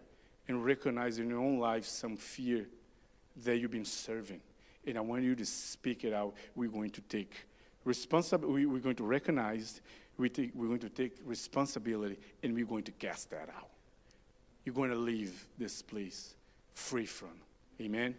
[0.48, 2.66] and recognize in your own life some fear
[3.44, 4.40] that you've been serving.
[4.86, 6.34] And I want you to speak it out.
[6.56, 7.46] We're going to take
[7.84, 9.80] responsibility, we're going to recognize,
[10.16, 13.68] we take, we're going to take responsibility, and we're going to cast that out.
[14.64, 16.34] You're going to leave this place
[16.74, 17.30] free from.
[17.80, 18.14] Amen?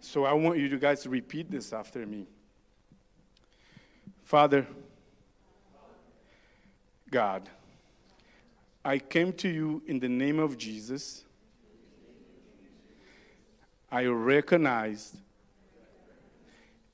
[0.00, 2.26] So I want you to guys to repeat this after me.
[4.22, 4.66] Father,
[7.10, 7.48] God,
[8.84, 11.24] I came to you in the name of Jesus
[13.90, 15.16] I recognize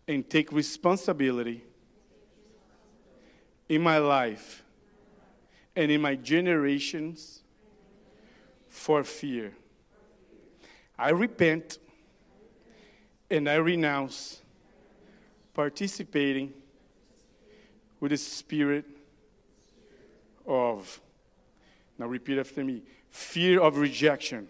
[0.07, 1.65] and take responsibility
[3.69, 4.63] in my life
[5.75, 7.41] and in my generations
[8.69, 9.53] for fear.
[10.99, 11.79] I repent
[13.31, 14.41] and I renounce
[15.53, 16.53] participating
[17.99, 18.85] with the spirit
[20.47, 21.01] of,
[21.99, 24.49] now repeat after me, fear of rejection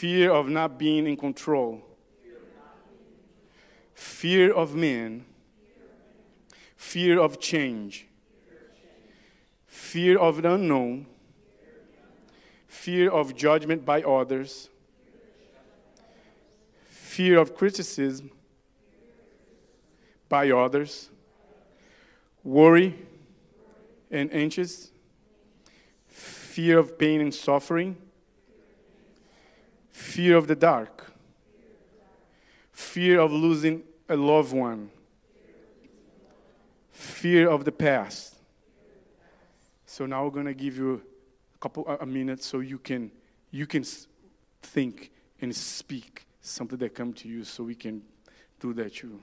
[0.00, 1.82] fear of not being in control,
[3.92, 5.26] fear of men,
[6.74, 8.06] fear of change,
[9.66, 11.04] fear of the unknown,
[12.66, 14.70] fear of judgment by others,
[16.86, 18.30] fear of criticism
[20.30, 21.10] by others,
[22.42, 22.96] worry
[24.10, 24.92] and anxious,
[26.08, 27.98] fear of pain and suffering
[30.00, 31.12] fear of the dark,
[32.72, 34.90] fear of losing a loved one,
[36.90, 38.36] fear of the past.
[39.86, 41.02] So now we're going to give you
[41.54, 43.10] a couple a minute so you can
[43.50, 43.84] you can
[44.62, 48.02] think and speak something that come to you so we can
[48.58, 49.20] do that too.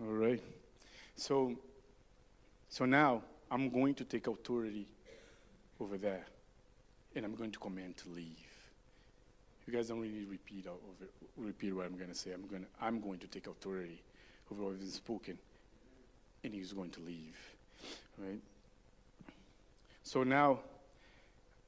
[0.00, 0.42] All right.
[1.16, 1.54] So
[2.68, 4.86] so now I'm going to take authority
[5.80, 6.26] over there,
[7.14, 8.36] and I'm going to command to leave.
[9.66, 12.32] You guys don't really repeat over, repeat what I'm going to say.
[12.32, 14.02] I'm going to, I'm going to take authority
[14.50, 15.38] over what he's spoken,
[16.42, 17.36] and he's going to leave.
[18.18, 18.40] Right?
[20.02, 20.60] So now,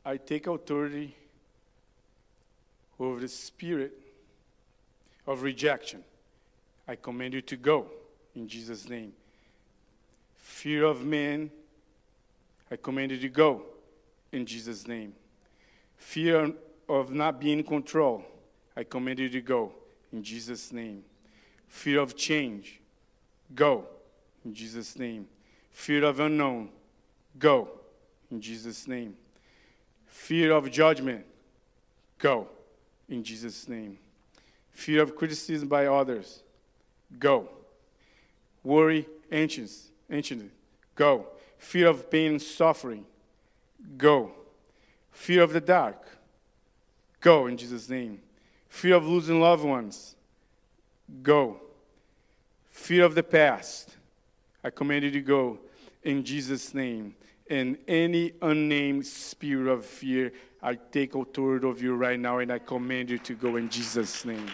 [0.05, 1.14] I take authority
[2.99, 3.93] over the spirit
[5.26, 6.03] of rejection.
[6.89, 7.87] I command you to go
[8.35, 9.12] in Jesus' name.
[10.37, 11.51] Fear of man,
[12.71, 13.62] I command you to go
[14.33, 15.12] in Jesus' name.
[15.97, 16.53] Fear
[16.89, 18.25] of not being in control,
[18.77, 19.73] I command you to go
[20.12, 21.05] in Jesus' name.
[21.68, 22.81] Fear of change,
[23.55, 23.85] go
[24.45, 25.27] in Jesus' name.
[25.71, 26.71] Fear of unknown,
[27.39, 27.68] go
[28.31, 29.14] in Jesus' name.
[30.07, 31.25] Fear of judgment,
[32.18, 32.49] go
[33.09, 33.99] in Jesus' name.
[34.73, 36.43] Fear of criticism by others,
[37.18, 37.49] go.
[38.62, 40.43] Worry, anxious, anxious,
[40.95, 41.27] go.
[41.61, 43.04] Fear of pain and suffering,
[43.98, 44.32] go.
[45.12, 46.02] Fear of the dark,
[47.20, 48.18] go in Jesus' name.
[48.70, 50.16] Fear of losing loved ones,
[51.22, 51.61] go.
[52.70, 53.94] Fear of the past,
[54.64, 55.58] I command you to go
[56.02, 57.14] in Jesus' name.
[57.50, 60.32] And any unnamed spirit of fear,
[60.62, 64.24] I take authority of you right now and I command you to go in Jesus'
[64.24, 64.50] name.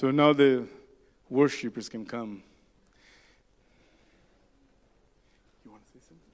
[0.00, 0.66] So now the
[1.28, 2.42] worshipers can come.
[5.62, 6.24] You want to say something?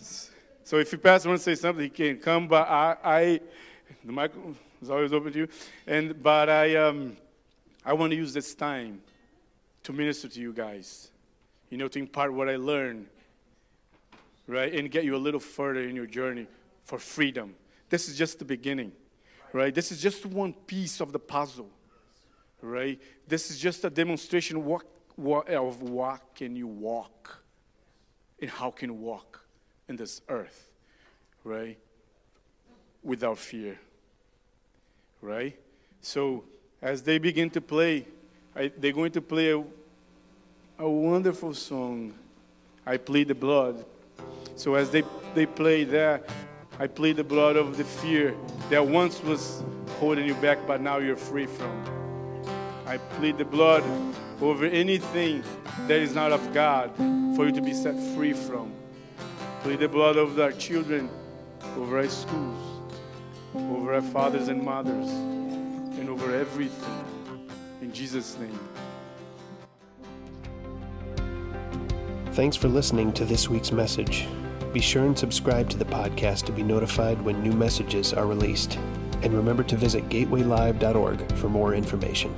[0.62, 2.46] so if you pastor want to say something, he can come.
[2.46, 3.40] But I, I
[4.04, 4.30] the mic
[4.80, 5.48] is always open to you.
[5.84, 7.16] And but I, um,
[7.84, 9.00] I want to use this time
[9.82, 11.10] to minister to you guys.
[11.70, 13.08] You know, to impart what I learned,
[14.46, 16.46] right, and get you a little further in your journey
[16.84, 17.56] for freedom.
[17.88, 18.92] This is just the beginning,
[19.52, 19.74] right?
[19.74, 21.70] This is just one piece of the puzzle,
[22.60, 23.00] right?
[23.26, 24.84] This is just a demonstration what,
[25.14, 27.42] what, of what can you walk
[28.40, 29.44] and how can you walk
[29.88, 30.70] in this earth,
[31.44, 31.78] right?
[33.02, 33.78] Without fear,
[35.20, 35.58] right?
[36.00, 36.44] So
[36.82, 38.06] as they begin to play,
[38.54, 39.62] I, they're going to play a,
[40.78, 42.14] a wonderful song,
[42.84, 43.84] I Plead the Blood.
[44.56, 45.02] So as they,
[45.34, 46.28] they play that,
[46.78, 48.36] I plead the blood of the fear
[48.68, 49.64] that once was
[49.98, 52.42] holding you back, but now you're free from.
[52.86, 53.82] I plead the blood
[54.42, 55.42] over anything
[55.86, 56.94] that is not of God
[57.34, 58.72] for you to be set free from.
[59.62, 61.08] Plead the blood of our children,
[61.78, 62.82] over our schools,
[63.54, 67.04] over our fathers and mothers, and over everything.
[67.80, 68.58] In Jesus' name.
[72.32, 74.28] Thanks for listening to this week's message.
[74.76, 78.76] Be sure and subscribe to the podcast to be notified when new messages are released.
[79.22, 82.36] And remember to visit gatewaylive.org for more information.